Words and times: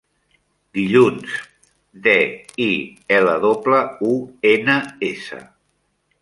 Dilluns: 0.77 1.35
de, 2.07 2.15
i, 2.65 2.71
ela 3.19 3.37
doble, 3.45 3.83
u, 4.13 4.15
ena, 4.55 4.79
essa. 5.13 5.43